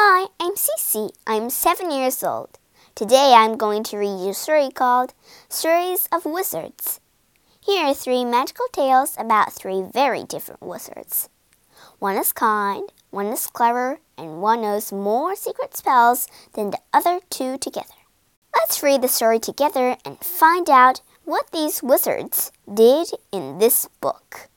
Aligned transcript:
Hi, 0.00 0.28
I'm 0.38 0.54
Cece. 0.54 1.10
I'm 1.26 1.50
seven 1.50 1.90
years 1.90 2.22
old. 2.22 2.60
Today 2.94 3.34
I'm 3.34 3.56
going 3.56 3.82
to 3.82 3.98
read 3.98 4.22
you 4.22 4.30
a 4.30 4.32
story 4.32 4.70
called 4.70 5.12
Stories 5.48 6.08
of 6.12 6.24
Wizards. 6.24 7.00
Here 7.60 7.84
are 7.84 7.94
three 7.94 8.24
magical 8.24 8.66
tales 8.70 9.16
about 9.18 9.52
three 9.52 9.82
very 9.82 10.22
different 10.22 10.62
wizards. 10.62 11.28
One 11.98 12.16
is 12.16 12.32
kind, 12.32 12.88
one 13.10 13.26
is 13.26 13.48
clever, 13.48 13.98
and 14.16 14.40
one 14.40 14.62
knows 14.62 14.92
more 14.92 15.34
secret 15.34 15.76
spells 15.76 16.28
than 16.52 16.70
the 16.70 16.78
other 16.92 17.18
two 17.28 17.58
together. 17.58 17.98
Let's 18.54 18.84
read 18.84 19.02
the 19.02 19.08
story 19.08 19.40
together 19.40 19.96
and 20.04 20.20
find 20.20 20.70
out 20.70 21.02
what 21.24 21.50
these 21.50 21.82
wizards 21.82 22.52
did 22.72 23.08
in 23.32 23.58
this 23.58 23.88
book. 24.00 24.48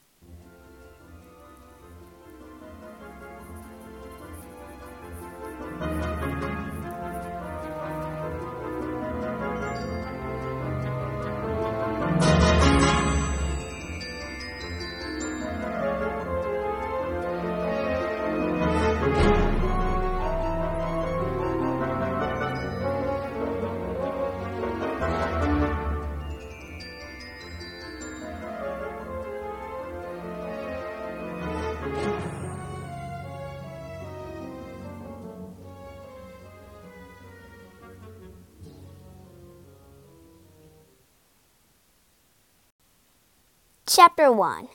Chapter 43.93 44.31
1 44.31 44.67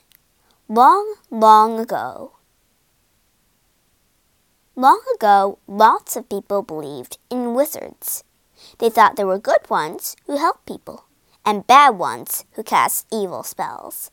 Long, 0.67 1.15
long 1.31 1.79
ago. 1.79 2.33
Long 4.75 5.01
ago, 5.15 5.59
lots 5.65 6.17
of 6.17 6.27
people 6.27 6.61
believed 6.61 7.17
in 7.29 7.53
wizards. 7.53 8.25
They 8.79 8.89
thought 8.89 9.15
there 9.15 9.25
were 9.25 9.39
good 9.39 9.69
ones 9.69 10.17
who 10.25 10.35
helped 10.35 10.65
people, 10.65 11.05
and 11.45 11.65
bad 11.65 11.97
ones 11.97 12.43
who 12.53 12.63
cast 12.63 13.07
evil 13.11 13.43
spells. 13.43 14.11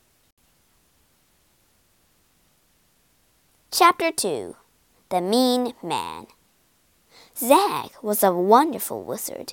Chapter 3.77 4.09
2 4.09 4.55
The 5.09 5.19
Mean 5.19 5.73
Man. 5.83 6.27
Zag 7.37 7.91
was 8.01 8.23
a 8.23 8.31
wonderful 8.31 9.03
wizard. 9.03 9.51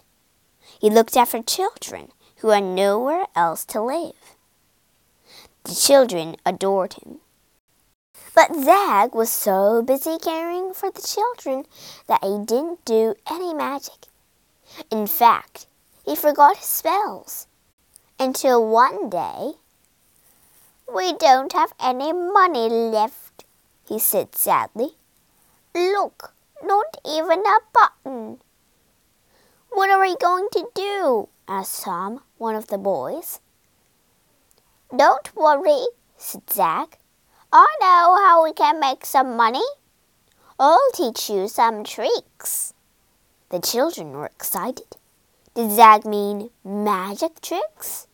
He 0.81 0.89
looked 0.89 1.17
after 1.17 1.42
children 1.42 2.12
who 2.37 2.51
had 2.51 2.62
nowhere 2.62 3.27
else 3.34 3.64
to 3.64 3.83
live. 3.83 4.37
The 5.64 5.75
children 5.75 6.37
adored 6.47 6.92
him. 6.92 7.19
But 8.33 8.55
Zag 8.55 9.12
was 9.12 9.29
so 9.29 9.83
busy 9.83 10.19
caring 10.19 10.73
for 10.73 10.92
the 10.92 11.03
children 11.03 11.67
that 12.07 12.23
he 12.23 12.45
didn't 12.45 12.84
do 12.84 13.17
any 13.29 13.53
magic. 13.53 14.07
In 14.89 15.09
fact, 15.09 15.67
he 16.07 16.14
forgot 16.14 16.59
his 16.59 16.67
spells. 16.67 17.48
Until 18.20 18.64
one 18.64 19.11
day, 19.11 19.55
We 20.95 21.12
don't 21.14 21.53
have 21.55 21.73
any 21.81 22.12
money 22.12 22.69
left, 22.69 23.45
he 23.86 23.98
said 23.98 24.34
sadly. 24.34 24.97
Look, 25.75 26.34
not 26.62 26.97
even 27.06 27.41
a 27.41 27.58
button. 27.72 28.39
What 29.70 29.91
are 29.91 30.00
we 30.00 30.16
going 30.16 30.48
to 30.52 30.69
do? 30.74 31.28
asked 31.48 31.83
Tom, 31.83 32.20
one 32.39 32.55
of 32.55 32.66
the 32.69 32.78
boys. 32.78 33.41
Don't 34.95 35.34
worry, 35.34 35.86
said 36.17 36.48
Zag. 36.51 36.98
I 37.52 37.67
know 37.80 38.17
how 38.24 38.45
we 38.45 38.52
can 38.52 38.79
make 38.79 39.07
some 39.07 39.36
money. 39.36 39.64
I'll 40.58 40.90
teach 40.95 41.28
you 41.28 41.48
some 41.48 41.84
tricks. 41.84 42.74
The 43.48 43.61
children 43.61 44.12
were 44.12 44.27
excited. 44.27 44.96
Did 45.55 45.70
Zag 45.70 46.05
mean 46.07 46.51
magic 46.64 47.40
tricks? 47.40 48.07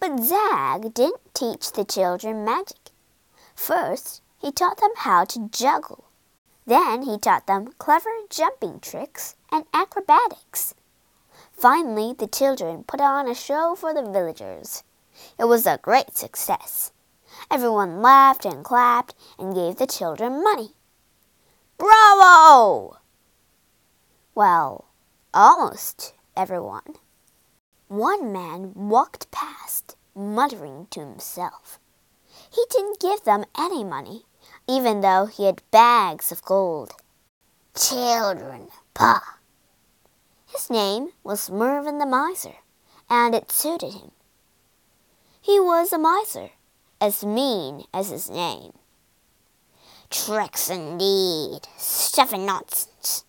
But 0.00 0.20
Zag 0.20 0.94
didn't 0.94 1.34
teach 1.34 1.72
the 1.72 1.84
children 1.84 2.44
magic. 2.44 2.90
First, 3.54 4.22
he 4.40 4.52
taught 4.52 4.78
them 4.78 4.92
how 4.96 5.24
to 5.24 5.48
juggle. 5.50 6.04
Then 6.66 7.02
he 7.02 7.18
taught 7.18 7.46
them 7.46 7.72
clever 7.78 8.10
jumping 8.30 8.80
tricks 8.80 9.34
and 9.50 9.64
acrobatics. 9.72 10.74
Finally, 11.52 12.14
the 12.18 12.26
children 12.26 12.84
put 12.84 13.00
on 13.00 13.26
a 13.26 13.34
show 13.34 13.74
for 13.74 13.92
the 13.92 14.02
villagers. 14.02 14.84
It 15.38 15.44
was 15.44 15.66
a 15.66 15.80
great 15.82 16.16
success. 16.16 16.92
Everyone 17.50 18.00
laughed 18.00 18.44
and 18.44 18.64
clapped 18.64 19.14
and 19.38 19.54
gave 19.54 19.76
the 19.76 19.86
children 19.86 20.44
money. 20.44 20.74
Bravo! 21.78 22.98
Well, 24.34 24.84
almost 25.34 26.14
everyone. 26.36 26.94
One 27.88 28.32
man 28.32 28.72
walked 28.74 29.30
past, 29.30 29.96
muttering 30.14 30.86
to 30.90 31.00
himself. 31.00 31.80
He 32.50 32.64
didn't 32.70 33.00
give 33.00 33.24
them 33.24 33.44
any 33.58 33.82
money, 33.82 34.26
even 34.68 35.00
though 35.00 35.26
he 35.26 35.46
had 35.46 35.62
bags 35.70 36.30
of 36.30 36.42
gold. 36.42 36.92
Children, 37.74 38.68
pah! 38.92 39.20
His 40.46 40.68
name 40.68 41.08
was 41.24 41.50
Mervin 41.50 41.98
the 41.98 42.06
Miser, 42.06 42.56
and 43.08 43.34
it 43.34 43.50
suited 43.50 43.94
him. 43.94 44.10
He 45.40 45.58
was 45.58 45.92
a 45.92 45.98
miser, 45.98 46.50
as 47.00 47.24
mean 47.24 47.84
as 47.94 48.10
his 48.10 48.28
name. 48.28 48.72
Tricks 50.10 50.68
indeed, 50.68 51.60
stuff 51.78 52.32
and 52.32 52.44
nonsense. 52.44 53.24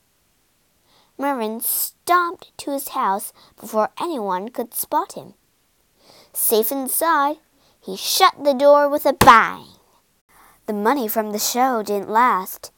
Mervin 1.17 1.61
stomped 1.61 2.57
to 2.57 2.71
his 2.71 2.89
house 2.89 3.31
before 3.59 3.89
anyone 3.99 4.49
could 4.49 4.73
spot 4.73 5.13
him. 5.13 5.33
Safe 6.33 6.71
inside, 6.71 7.37
he 7.81 7.95
shut 7.95 8.43
the 8.43 8.53
door 8.53 8.89
with 8.89 9.05
a 9.05 9.13
bang. 9.13 9.78
The 10.69 10.73
money 10.73 11.07
from 11.07 11.31
the 11.31 11.39
show 11.39 11.81
didn't 11.81 12.11
last. 12.11 12.71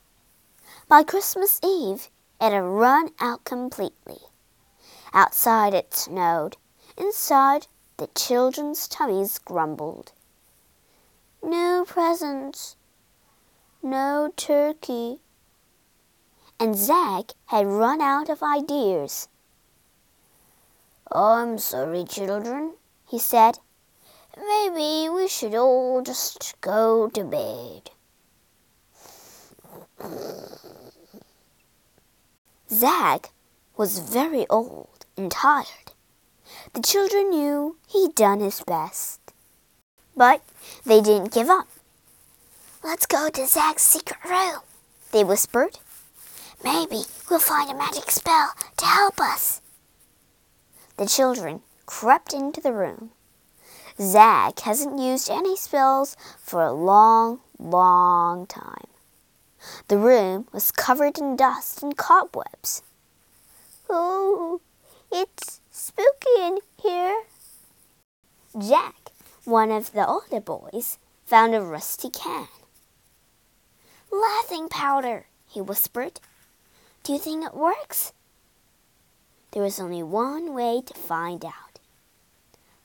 By 0.88 1.04
Christmas 1.04 1.60
Eve, 1.62 2.08
it 2.40 2.54
had 2.54 2.64
run 2.64 3.10
out 3.20 3.44
completely. 3.44 4.20
Outside 5.14 5.74
it 5.74 5.94
snowed. 5.94 6.56
Inside, 6.98 7.68
the 7.98 8.08
children's 8.16 8.88
tummies 8.88 9.38
grumbled. 9.40 10.14
No 11.44 11.84
presents. 11.86 12.78
No 13.84 14.32
turkey. 14.38 15.20
And 16.62 16.78
Zag 16.78 17.34
had 17.48 17.68
run 17.68 18.00
out 18.00 18.30
of 18.30 18.42
ideas. 18.42 19.28
I'm 21.12 21.58
sorry, 21.58 22.06
children, 22.06 22.76
he 23.06 23.20
said. 23.20 23.60
Maybe 24.38 25.10
we 25.10 25.28
should 25.28 25.56
all 25.56 26.02
just 26.02 26.56
go 26.62 27.10
to 27.10 27.24
bed. 27.24 27.92
Zag 32.70 33.28
was 33.76 34.00
very 34.00 34.46
old 34.50 35.06
and 35.18 35.32
tired. 35.32 35.92
The 36.74 36.82
children 36.82 37.30
knew 37.30 37.78
he'd 37.88 38.16
done 38.16 38.40
his 38.40 38.62
best. 38.62 39.20
But 40.16 40.42
they 40.86 41.02
didn't 41.02 41.34
give 41.34 41.50
up. 41.50 41.68
Let's 42.84 43.06
go 43.06 43.30
to 43.30 43.46
Zag's 43.46 43.82
secret 43.82 44.24
room, 44.24 44.62
they 45.12 45.24
whispered. 45.24 45.80
Maybe 46.64 47.04
we'll 47.30 47.40
find 47.40 47.70
a 47.70 47.76
magic 47.76 48.10
spell 48.10 48.54
to 48.78 48.86
help 48.86 49.20
us. 49.20 49.62
The 50.98 51.06
children 51.06 51.62
crept 51.86 52.34
into 52.34 52.62
the 52.62 52.74
room. 52.74 53.12
Zag 54.02 54.60
hasn't 54.62 55.00
used 55.00 55.30
any 55.30 55.56
spells 55.56 56.18
for 56.40 56.64
a 56.64 56.74
long, 56.74 57.40
long 57.60 58.48
time. 58.48 58.88
The 59.90 59.98
room 60.00 60.48
was 60.52 60.72
covered 60.72 61.20
in 61.20 61.36
dust 61.36 61.84
and 61.84 61.96
cobwebs. 61.96 62.82
Oh, 63.88 64.60
it's 65.12 65.62
spooky 65.70 66.40
in 66.40 66.58
here. 66.82 67.22
Jack, 68.58 69.12
one 69.46 69.70
of 69.70 69.92
the 69.92 70.08
older 70.08 70.42
boys, 70.42 70.98
found 71.26 71.54
a 71.54 71.62
rusty 71.62 72.10
can. 72.10 72.48
Laughing 74.12 74.68
powder, 74.68 75.28
he 75.48 75.62
whispered. 75.62 76.20
Do 77.04 77.14
you 77.14 77.20
think 77.20 77.46
it 77.46 77.54
works? 77.54 78.14
There 79.52 79.62
was 79.62 79.80
only 79.80 80.02
one 80.02 80.56
way 80.56 80.82
to 80.84 80.94
find 80.96 81.46
out. 81.46 81.78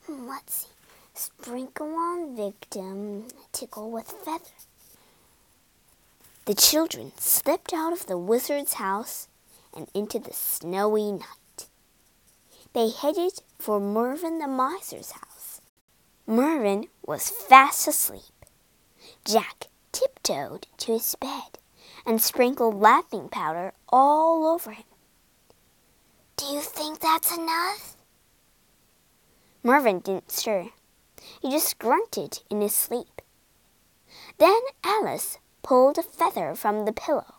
Hmm, 0.05 0.27
let's 0.27 0.53
see. 0.53 0.76
Sprinkle 1.17 1.95
on 1.95 2.35
victim, 2.35 3.27
tickle 3.51 3.89
with 3.89 4.05
feather. 4.05 4.43
The 6.45 6.53
children 6.53 7.11
slipped 7.17 7.73
out 7.73 7.91
of 7.91 8.05
the 8.05 8.19
wizard's 8.19 8.73
house 8.73 9.27
and 9.75 9.87
into 9.95 10.19
the 10.19 10.31
snowy 10.31 11.11
night. 11.11 11.65
They 12.73 12.91
headed 12.91 13.41
for 13.57 13.79
Mervin 13.79 14.37
the 14.37 14.47
miser's 14.47 15.13
house. 15.13 15.59
Mervin 16.27 16.85
was 17.03 17.31
fast 17.31 17.87
asleep. 17.87 18.45
Jack 19.25 19.69
tiptoed 19.91 20.67
to 20.77 20.91
his 20.93 21.15
bed 21.15 21.57
and 22.05 22.21
sprinkled 22.21 22.79
laughing 22.79 23.27
powder 23.27 23.73
all 23.89 24.45
over 24.45 24.69
him. 24.69 24.85
Do 26.35 26.45
you 26.45 26.61
think 26.61 26.99
that's 26.99 27.35
enough? 27.35 27.95
Mervin 29.63 29.97
didn't 29.97 30.31
stir. 30.31 30.69
He 31.41 31.51
just 31.51 31.79
grunted 31.79 32.41
in 32.49 32.61
his 32.61 32.73
sleep. 32.73 33.21
Then 34.37 34.59
Alice 34.83 35.39
pulled 35.63 35.97
a 35.97 36.03
feather 36.03 36.55
from 36.55 36.85
the 36.85 36.93
pillow. 36.93 37.35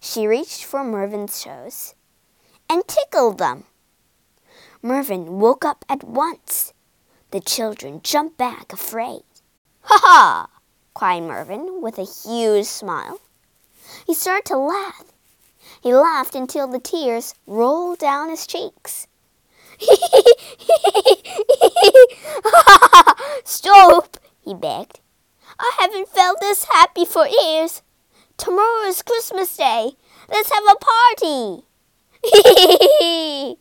She 0.00 0.26
reached 0.26 0.64
for 0.64 0.84
Mervin's 0.84 1.42
toes 1.42 1.94
and 2.68 2.86
tickled 2.86 3.38
them. 3.38 3.64
Mervin 4.82 5.38
woke 5.38 5.64
up 5.64 5.84
at 5.88 6.04
once. 6.04 6.72
The 7.30 7.40
children 7.40 8.00
jumped 8.02 8.36
back 8.36 8.72
afraid. 8.72 9.24
Ha 9.82 9.98
ha! 10.02 10.46
cried 10.94 11.22
Mervin 11.22 11.80
with 11.80 11.98
a 11.98 12.04
huge 12.04 12.66
smile. 12.66 13.20
He 14.06 14.14
started 14.14 14.44
to 14.46 14.56
laugh. 14.56 15.12
He 15.82 15.94
laughed 15.94 16.34
until 16.34 16.66
the 16.68 16.78
tears 16.78 17.34
rolled 17.46 17.98
down 17.98 18.30
his 18.30 18.46
cheeks. 18.46 19.06
Stop, 23.44 24.16
he 24.42 24.54
begged. 24.54 25.00
I 25.58 25.72
haven't 25.78 26.08
felt 26.08 26.40
this 26.40 26.64
happy 26.64 27.04
for 27.04 27.26
years. 27.26 27.82
Tomorrow 28.36 28.88
is 28.88 29.02
Christmas 29.02 29.56
Day. 29.56 29.92
Let's 30.28 30.50
have 30.50 30.64
a 30.64 30.74
party. 31.20 31.64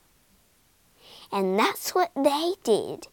and 1.32 1.60
that's 1.60 1.94
what 1.94 2.12
they 2.16 2.54
did. 2.64 3.08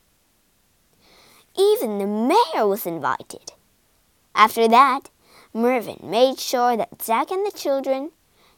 Even 1.59 1.99
the 1.99 2.07
mayor 2.07 2.67
was 2.67 2.87
invited. 2.87 3.53
After 4.35 4.67
that, 4.69 5.11
Mervin 5.53 5.99
made 6.03 6.39
sure 6.39 6.77
that 6.77 7.03
Zag 7.03 7.33
and 7.33 7.45
the 7.45 7.51
children 7.51 8.13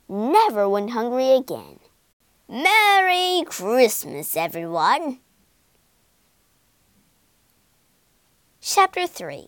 never 0.09 0.69
went 0.69 0.91
hungry 0.91 1.33
again. 1.33 1.81
Merry 2.49 3.45
Christmas, 3.47 4.37
everyone! 4.37 5.21
Chapter 8.61 9.07
3 9.07 9.47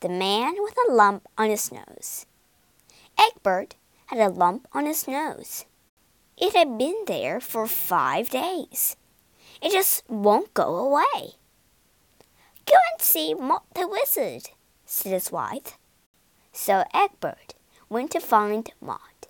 The 0.00 0.08
Man 0.08 0.54
with 0.58 0.74
a 0.88 0.92
Lump 0.92 1.26
on 1.36 1.50
His 1.50 1.70
Nose. 1.70 2.26
Egbert 3.18 3.74
had 4.06 4.18
a 4.18 4.28
lump 4.28 4.66
on 4.72 4.86
his 4.86 5.06
nose. 5.06 5.66
It 6.36 6.54
had 6.54 6.78
been 6.78 7.04
there 7.06 7.40
for 7.40 7.66
five 7.66 8.30
days. 8.30 8.96
It 9.62 9.72
just 9.72 10.08
won't 10.08 10.54
go 10.54 10.76
away. 10.76 11.34
Go 12.66 12.76
and 12.92 13.00
see 13.00 13.34
Mott 13.34 13.64
the 13.74 13.86
Wizard, 13.86 14.50
said 14.86 15.12
his 15.12 15.30
wife. 15.30 15.78
So 16.52 16.84
Egbert 16.94 17.54
went 17.88 18.10
to 18.12 18.20
find 18.20 18.72
Mott. 18.80 19.28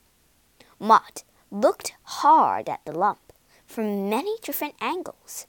Mott 0.78 1.24
looked 1.50 1.94
hard 2.02 2.68
at 2.68 2.84
the 2.84 2.92
lump 2.92 3.32
from 3.66 4.08
many 4.08 4.36
different 4.42 4.74
angles. 4.80 5.46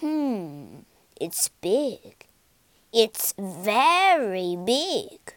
Hmm, 0.00 0.80
it's 1.20 1.48
big. 1.60 2.26
It's 2.92 3.34
very 3.38 4.56
big. 4.56 5.34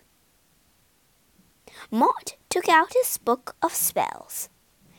Mott 1.92 2.36
took 2.50 2.68
out 2.68 2.94
his 2.94 3.18
book 3.18 3.56
of 3.62 3.74
spells. 3.74 4.50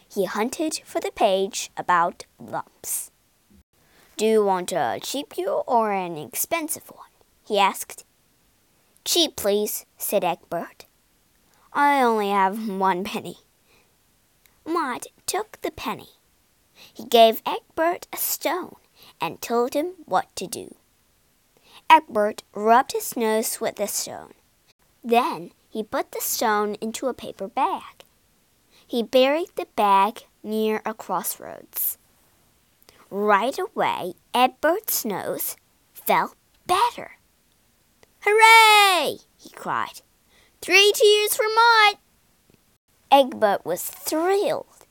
He 0.08 0.24
hunted 0.24 0.80
for 0.84 1.00
the 1.00 1.10
page 1.10 1.70
about 1.76 2.24
lumps. 2.38 3.10
Do 4.16 4.24
you 4.24 4.44
want 4.44 4.72
a 4.72 4.98
cheap 5.02 5.34
cure 5.34 5.62
or 5.66 5.92
an 5.92 6.16
expensive 6.16 6.88
one? 6.88 7.10
he 7.46 7.58
asked. 7.58 8.04
Cheap, 9.04 9.36
please, 9.36 9.84
said 9.98 10.24
Egbert. 10.24 10.86
I 11.72 12.02
only 12.02 12.30
have 12.30 12.68
one 12.68 13.04
penny. 13.04 13.38
Mott 14.66 15.06
took 15.26 15.60
the 15.62 15.70
penny. 15.70 16.10
He 16.92 17.04
gave 17.04 17.42
Egbert 17.46 18.06
a 18.12 18.16
stone 18.16 18.76
and 19.20 19.40
told 19.40 19.74
him 19.74 19.92
what 20.04 20.34
to 20.36 20.46
do. 20.46 20.74
Egbert 21.88 22.42
rubbed 22.52 22.92
his 22.92 23.16
nose 23.16 23.60
with 23.60 23.76
the 23.76 23.86
stone. 23.86 24.34
Then 25.04 25.52
he 25.68 25.82
put 25.82 26.12
the 26.12 26.20
stone 26.20 26.74
into 26.80 27.06
a 27.06 27.14
paper 27.14 27.48
bag. 27.48 28.04
He 28.86 29.02
buried 29.02 29.50
the 29.56 29.68
bag 29.76 30.24
near 30.42 30.82
a 30.84 30.94
crossroads. 30.94 31.98
Right 33.08 33.56
away, 33.58 34.14
Egbert's 34.34 35.04
nose 35.04 35.56
felt 35.92 36.34
better. 36.66 37.12
Hooray! 38.20 39.18
he 39.38 39.50
cried. 39.50 40.00
Three 40.60 40.92
cheers 40.94 41.36
for 41.36 41.46
Mott! 41.54 41.98
Egbert 43.10 43.64
was 43.64 43.82
thrilled. 43.82 44.86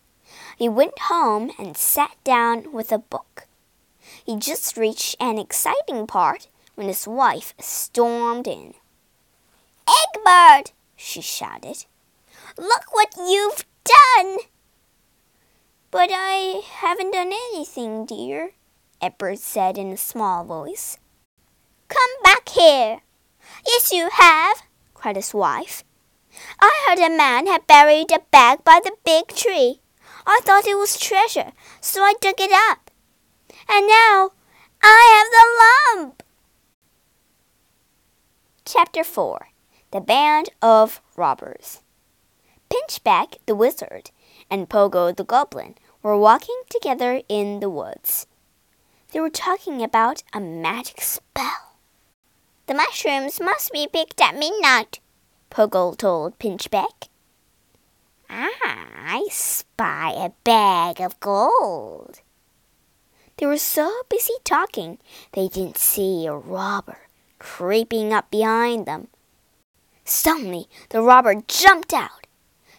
He 0.58 0.70
went 0.70 1.00
home 1.00 1.52
and 1.60 1.76
sat 1.76 2.16
down 2.24 2.72
with 2.72 2.92
a 2.92 2.98
book. 2.98 3.48
He 4.26 4.38
just 4.38 4.78
reached 4.78 5.16
an 5.20 5.38
exciting 5.38 6.08
part 6.08 6.48
when 6.76 6.88
his 6.88 7.08
wife 7.08 7.54
stormed 7.60 8.48
in. 8.48 8.74
Egbert! 9.88 10.72
she 10.96 11.22
shouted. 11.22 11.86
Look 12.58 12.94
what 12.94 13.14
you've 13.18 13.66
done! 13.84 14.38
But 15.92 16.10
I 16.12 16.62
haven't 16.66 17.12
done 17.12 17.32
anything, 17.52 18.06
dear, 18.06 18.52
Egbert 19.02 19.40
said 19.40 19.78
in 19.78 19.92
a 19.92 19.98
small 19.98 20.44
voice. 20.44 20.98
Come 21.88 22.12
back 22.24 22.50
here. 22.50 23.02
Yes, 23.68 23.92
you 23.92 24.10
have, 24.12 24.64
cried 24.94 25.16
his 25.16 25.34
wife. 25.34 25.84
I 26.60 26.86
heard 26.88 27.00
a 27.00 27.16
man 27.16 27.48
had 27.48 27.68
buried 27.68 28.12
a 28.12 28.20
bag 28.32 28.64
by 28.64 28.80
the 28.84 28.96
big 29.04 29.28
tree. 29.30 29.80
I 30.26 30.40
thought 30.44 30.68
it 30.68 30.78
was 30.78 31.00
treasure, 31.00 31.52
so 31.82 32.02
I 32.02 32.14
dug 32.20 32.40
it 32.40 32.52
up. 32.52 32.92
And 33.70 33.88
now 33.88 34.32
I 34.82 35.02
have 35.16 35.96
the 35.96 36.02
lump. 36.02 36.24
Chapter 38.66 39.04
4 39.04 39.50
The 39.92 40.02
Band 40.02 40.50
of 40.62 41.02
Robbers 41.16 41.82
Pinchbeck 42.70 43.38
the 43.46 43.56
wizard 43.56 44.12
and 44.50 44.70
Pogo 44.70 45.16
the 45.16 45.24
goblin 45.24 45.76
were 46.02 46.18
walking 46.18 46.62
together 46.70 47.22
in 47.30 47.60
the 47.60 47.70
woods. 47.70 48.28
They 49.12 49.20
were 49.20 49.30
talking 49.30 49.82
about 49.82 50.24
a 50.34 50.40
magic 50.40 51.02
spell. 51.02 51.78
The 52.68 52.74
mushrooms 52.74 53.40
must 53.40 53.72
be 53.72 53.88
picked 53.88 54.20
at 54.20 54.38
midnight, 54.38 55.00
Pogo 55.56 55.96
told 55.96 56.38
Pinchbeck. 56.38 57.08
Ah, 58.30 58.52
I 58.60 59.26
spy 59.32 60.12
a 60.12 60.34
bag 60.44 61.00
of 61.00 61.18
gold. 61.22 62.20
They 63.38 63.46
were 63.46 63.58
so 63.58 63.90
busy 64.10 64.34
talking 64.44 64.98
they 65.32 65.48
didn't 65.48 65.78
see 65.78 66.26
a 66.26 66.36
robber 66.36 66.98
creeping 67.40 68.12
up 68.12 68.30
behind 68.30 68.86
them. 68.86 69.08
Suddenly, 70.04 70.68
the 70.90 71.02
robber 71.02 71.36
jumped 71.48 71.94
out. 71.94 72.28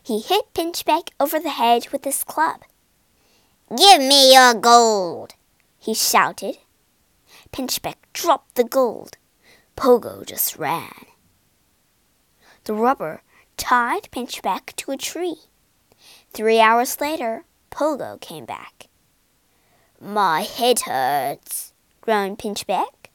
He 0.03 0.21
hit 0.21 0.53
Pinchbeck 0.53 1.09
over 1.19 1.39
the 1.39 1.57
head 1.57 1.89
with 1.93 2.05
his 2.05 2.25
club. 2.25 2.61
Give 3.75 4.03
me 4.03 4.35
your 4.35 4.53
gold, 4.53 5.33
he 5.79 5.95
shouted. 5.95 6.59
Pinchbeck 7.53 7.97
dropped 8.13 8.55
the 8.55 8.65
gold. 8.65 9.17
Pogo 9.79 10.27
just 10.27 10.59
ran. 10.59 11.16
The 12.67 12.75
robber 12.75 13.23
tied 13.57 14.11
Pinchbeck 14.11 14.75
to 14.75 14.91
a 14.91 14.97
tree. 14.97 15.37
Three 16.33 16.59
hours 16.59 17.01
later, 17.01 17.45
Pogo 17.71 18.21
came 18.21 18.45
back. 18.45 18.89
My 20.01 20.41
head 20.43 20.81
hurts, 20.81 21.73
groaned 22.01 22.41
Pinchbeck. 22.41 23.07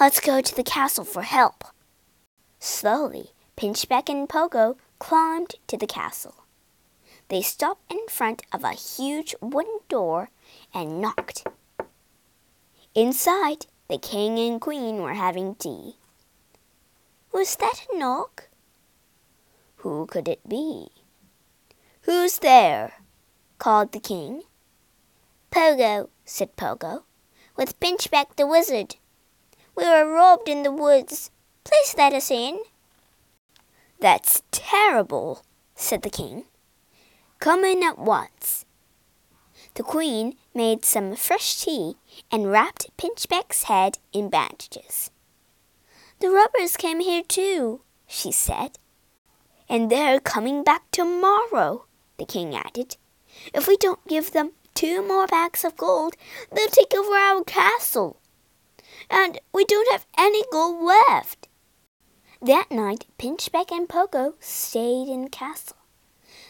Let's 0.00 0.18
go 0.18 0.40
to 0.40 0.56
the 0.56 0.64
castle 0.64 1.04
for 1.04 1.22
help. 1.22 1.62
Slowly, 2.58 3.30
Pinchbeck 3.56 4.08
and 4.08 4.28
Pogo 4.28 4.76
climbed 4.98 5.54
to 5.68 5.76
the 5.76 5.86
castle. 5.86 6.44
They 7.28 7.42
stopped 7.42 7.88
in 7.88 8.00
front 8.08 8.42
of 8.52 8.64
a 8.64 8.72
huge 8.72 9.36
wooden 9.40 9.78
door 9.88 10.30
and 10.74 11.00
knocked. 11.00 11.46
Inside, 12.96 13.66
the 13.88 13.98
king 13.98 14.40
and 14.40 14.60
queen 14.60 15.02
were 15.02 15.14
having 15.14 15.54
tea. 15.54 15.99
Was 17.32 17.56
that 17.56 17.86
a 17.92 17.96
knock? 17.96 18.48
Who 19.76 20.06
could 20.06 20.28
it 20.28 20.48
be? 20.48 20.88
Who's 22.02 22.38
there? 22.38 22.94
called 23.58 23.92
the 23.92 24.00
king. 24.00 24.42
Pogo, 25.50 26.08
said 26.24 26.56
Pogo, 26.56 27.04
with 27.56 27.78
Pinchbeck 27.78 28.36
the 28.36 28.46
wizard. 28.46 28.96
We 29.76 29.84
were 29.84 30.10
robbed 30.12 30.48
in 30.48 30.62
the 30.62 30.72
woods. 30.72 31.30
Please 31.62 31.94
let 31.96 32.12
us 32.12 32.30
in. 32.30 32.60
That's 34.00 34.42
terrible, 34.50 35.42
said 35.74 36.02
the 36.02 36.10
king. 36.10 36.44
Come 37.38 37.64
in 37.64 37.82
at 37.82 37.98
once. 37.98 38.64
The 39.74 39.82
queen 39.82 40.36
made 40.54 40.84
some 40.84 41.14
fresh 41.14 41.60
tea 41.60 41.94
and 42.32 42.50
wrapped 42.50 42.90
Pinchbeck's 42.96 43.64
head 43.64 43.98
in 44.12 44.30
bandages. 44.30 45.09
The 46.20 46.28
robbers 46.28 46.76
came 46.76 47.00
here 47.00 47.22
too, 47.22 47.80
she 48.06 48.30
said. 48.30 48.78
And 49.70 49.90
they're 49.90 50.20
coming 50.20 50.62
back 50.62 50.90
tomorrow, 50.90 51.86
the 52.18 52.26
king 52.26 52.54
added. 52.54 52.96
If 53.54 53.66
we 53.66 53.78
don't 53.78 54.06
give 54.06 54.32
them 54.32 54.52
two 54.74 55.06
more 55.06 55.26
bags 55.26 55.64
of 55.64 55.78
gold, 55.78 56.16
they'll 56.52 56.68
take 56.68 56.92
over 56.94 57.16
our 57.16 57.42
castle. 57.44 58.20
And 59.08 59.38
we 59.54 59.64
don't 59.64 59.90
have 59.90 60.06
any 60.18 60.42
gold 60.52 60.84
left. 60.84 61.48
That 62.42 62.70
night, 62.70 63.06
Pinchbeck 63.18 63.72
and 63.72 63.88
Pogo 63.88 64.34
stayed 64.40 65.08
in 65.08 65.22
the 65.24 65.30
castle. 65.30 65.76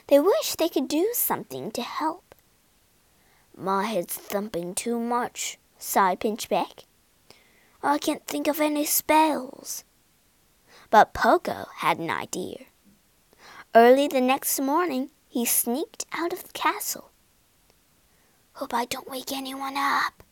They 0.08 0.18
wished 0.18 0.58
they 0.58 0.68
could 0.68 0.88
do 0.88 1.10
something 1.12 1.70
to 1.72 1.82
help. 1.82 2.34
My 3.56 3.84
head's 3.84 4.14
thumping 4.14 4.74
too 4.74 4.98
much, 4.98 5.58
sighed 5.78 6.18
Pinchbeck. 6.20 6.84
I 7.82 7.98
can't 7.98 8.26
think 8.26 8.46
of 8.46 8.60
any 8.60 8.84
spells. 8.84 9.84
But 10.90 11.14
Pogo 11.14 11.66
had 11.76 11.98
an 11.98 12.10
idea. 12.10 12.66
Early 13.74 14.08
the 14.08 14.20
next 14.20 14.60
morning, 14.60 15.10
he 15.28 15.44
sneaked 15.44 16.04
out 16.12 16.32
of 16.32 16.42
the 16.42 16.52
castle. 16.52 17.10
Hope 18.54 18.74
I 18.74 18.84
don't 18.84 19.08
wake 19.08 19.32
anyone 19.32 19.76
up. 19.76 20.22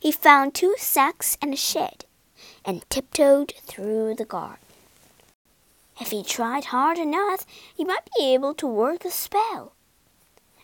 He 0.00 0.10
found 0.10 0.54
two 0.54 0.74
sacks 0.78 1.36
and 1.42 1.52
a 1.54 1.56
shed 1.56 2.06
and 2.64 2.88
tiptoed 2.88 3.52
through 3.62 4.14
the 4.16 4.24
garden. 4.24 4.64
If 6.00 6.10
he 6.10 6.24
tried 6.24 6.66
hard 6.66 6.98
enough, 6.98 7.44
he 7.74 7.84
might 7.84 8.08
be 8.16 8.32
able 8.32 8.54
to 8.54 8.66
work 8.66 9.04
a 9.04 9.10
spell. 9.10 9.74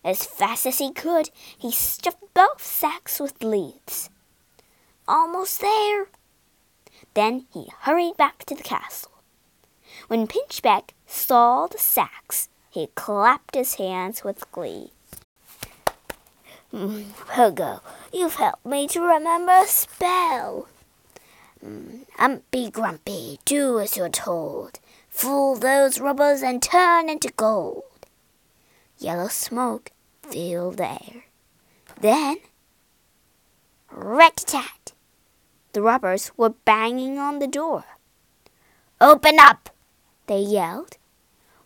As 0.03 0.25
fast 0.25 0.67
as 0.67 0.79
he 0.79 0.91
could, 0.91 1.31
he 1.57 1.71
stuffed 1.71 2.23
both 2.33 2.65
sacks 2.65 3.21
with 3.21 3.45
leaves. 3.45 4.09
Almost 5.09 5.61
there. 5.61 6.09
Then 7.15 7.47
he 7.53 7.69
hurried 7.81 8.17
back 8.17 8.45
to 8.47 8.55
the 8.55 8.63
castle. 8.63 9.13
When 10.09 10.27
Pinchbeck 10.27 10.91
saw 11.07 11.67
the 11.67 11.79
sacks, 11.79 12.49
he 12.71 12.89
clapped 12.95 13.55
his 13.55 13.75
hands 13.75 14.25
with 14.25 14.51
glee. 14.53 14.91
Mm, 16.73 17.05
you've 18.13 18.35
helped 18.35 18.67
me 18.67 18.87
to 18.89 19.01
remember 19.01 19.53
a 19.53 19.67
spell. 19.67 20.69
Mm, 21.65 22.07
Umpy 22.19 22.71
Grumpy, 22.71 23.39
do 23.45 23.79
as 23.81 23.97
you're 23.97 24.09
told. 24.09 24.81
Fool 25.09 25.55
those 25.55 26.01
robbers 26.01 26.43
and 26.43 26.63
turn 26.63 27.09
into 27.09 27.33
gold. 27.37 27.85
Yellow 28.99 29.29
smoke 29.29 29.93
filled 30.23 30.77
the 30.77 30.89
air. 30.89 31.25
Then, 32.01 32.39
rat-tat! 33.91 34.93
The 35.77 35.83
robbers 35.83 36.33
were 36.39 36.55
banging 36.65 37.19
on 37.19 37.39
the 37.39 37.47
door. 37.47 37.85
Open 38.99 39.39
up! 39.39 39.69
they 40.27 40.41
yelled. 40.41 40.97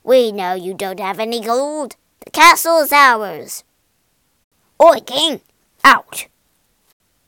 We 0.03 0.33
know 0.33 0.55
you 0.55 0.75
don't 0.75 0.99
have 0.99 1.21
any 1.21 1.41
gold. 1.41 1.95
The 2.25 2.33
castle 2.33 2.79
is 2.79 2.91
ours. 2.91 3.63
Oi, 4.83 4.99
king! 5.07 5.43
Out! 5.85 6.27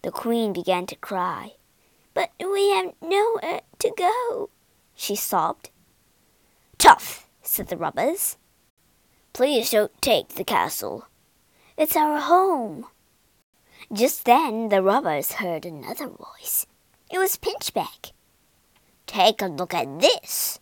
The 0.02 0.10
queen 0.10 0.52
began 0.52 0.86
to 0.86 0.96
cry. 0.96 1.52
But 2.14 2.32
we 2.40 2.70
have 2.70 2.94
nowhere 3.00 3.60
to 3.78 3.94
go, 3.96 4.50
she 4.96 5.14
sobbed. 5.14 5.70
Tough, 6.78 7.28
said 7.42 7.68
the 7.68 7.76
robbers. 7.76 8.38
Please 9.32 9.70
don't 9.70 10.02
take 10.02 10.30
the 10.30 10.42
castle. 10.42 11.06
It's 11.76 11.94
our 11.94 12.18
home. 12.18 12.86
Just 13.92 14.24
then 14.24 14.68
the 14.68 14.82
robbers 14.82 15.34
heard 15.34 15.64
another 15.64 16.08
voice. 16.08 16.66
It 17.12 17.18
was 17.18 17.36
Pinchbeck. 17.36 18.12
Take 19.06 19.42
a 19.42 19.46
look 19.46 19.74
at 19.74 20.00
this. 20.00 20.58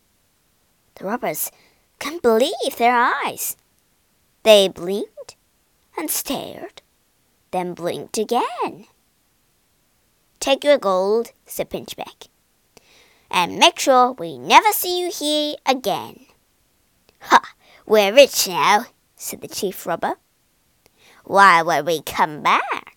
The 0.96 1.04
robbers 1.04 1.50
couldn't 1.98 2.22
believe 2.22 2.76
their 2.76 2.96
eyes. 2.96 3.56
They 4.42 4.68
blinked 4.68 5.36
and 5.96 6.10
stared, 6.10 6.82
then 7.52 7.72
blinked 7.72 8.18
again. 8.18 8.86
Take 10.40 10.64
your 10.64 10.78
gold, 10.78 11.32
said 11.46 11.70
Pinchbeck 11.70 12.28
and 13.30 13.58
make 13.58 13.78
sure 13.78 14.12
we 14.12 14.38
never 14.38 14.72
see 14.72 15.00
you 15.00 15.10
here 15.10 15.56
again. 15.64 16.26
Ha! 17.20 17.40
We're 17.86 18.12
rich 18.12 18.48
now, 18.48 18.86
said 19.16 19.40
the 19.40 19.48
chief 19.48 19.86
robber. 19.86 20.16
Why 21.24 21.62
would 21.62 21.86
we 21.86 22.02
come 22.02 22.42
back? 22.42 22.96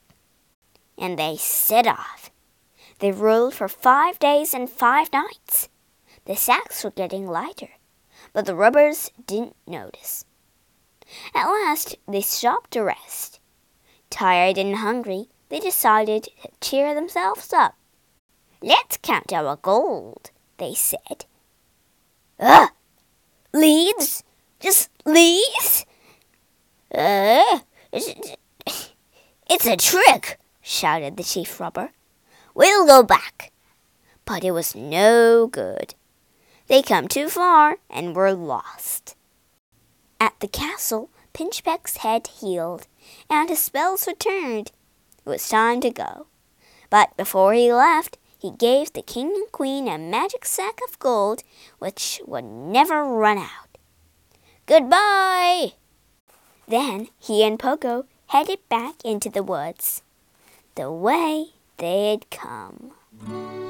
And 0.98 1.20
they 1.20 1.38
set 1.38 1.86
off. 1.88 2.32
They 3.04 3.12
rode 3.12 3.54
for 3.54 3.68
five 3.68 4.18
days 4.18 4.54
and 4.54 4.70
five 4.70 5.12
nights. 5.12 5.68
The 6.24 6.38
sacks 6.38 6.86
were 6.86 6.92
getting 6.92 7.28
lighter, 7.28 7.72
but 8.32 8.46
the 8.46 8.56
robbers 8.56 9.12
didn't 9.28 9.58
notice. 9.68 10.24
At 11.36 11.50
last 11.50 11.98
they 12.08 12.22
stopped 12.22 12.72
to 12.72 12.82
rest. 12.82 13.42
Tired 14.10 14.58
and 14.58 14.78
hungry, 14.78 15.28
they 15.50 15.60
decided 15.60 16.24
to 16.24 16.50
cheer 16.62 16.96
themselves 16.96 17.52
up. 17.52 17.76
Let's 18.62 18.96
count 18.96 19.34
our 19.34 19.58
gold, 19.58 20.32
they 20.56 20.74
said. 20.74 21.26
Ugh! 22.40 22.70
Leaves? 23.54 24.24
Just 24.62 24.90
leaves? 25.04 25.86
Uh, 26.90 27.60
it's 27.92 29.66
a 29.66 29.76
trick, 29.76 30.40
shouted 30.62 31.18
the 31.18 31.24
chief 31.24 31.60
robber. 31.60 31.92
We'll 32.54 32.86
go 32.86 33.04
back. 33.04 33.52
But 34.26 34.44
it 34.44 34.52
was 34.52 34.76
no 34.76 35.48
good. 35.48 35.96
They 36.68 36.82
come 36.82 37.08
too 37.08 37.30
far 37.30 37.78
and 37.90 38.16
were 38.16 38.34
lost. 38.34 39.16
At 40.20 40.40
the 40.40 40.48
castle, 40.48 41.10
Pinchbeck's 41.34 41.98
head 41.98 42.28
healed, 42.28 42.88
and 43.30 43.50
his 43.50 43.60
spells 43.60 44.08
returned. 44.08 44.72
It 45.26 45.30
was 45.30 45.50
time 45.50 45.82
to 45.82 45.90
go. 45.90 46.28
But 46.90 47.18
before 47.18 47.54
he 47.54 47.74
left, 47.74 48.18
he 48.38 48.52
gave 48.52 48.94
the 48.94 49.02
king 49.02 49.34
and 49.34 49.52
queen 49.52 49.88
a 49.88 49.98
magic 49.98 50.46
sack 50.46 50.80
of 50.88 51.00
gold 51.00 51.44
which 51.80 52.22
would 52.26 52.44
never 52.44 53.04
run 53.04 53.38
out. 53.38 53.78
Goodbye! 54.66 55.74
Then 56.68 57.08
he 57.20 57.44
and 57.44 57.58
Pogo 57.58 58.06
headed 58.28 58.60
back 58.70 58.96
into 59.04 59.30
the 59.30 59.44
woods, 59.44 60.02
the 60.76 60.92
way 60.92 61.54
they'd 61.84 62.30
come. 62.32 63.63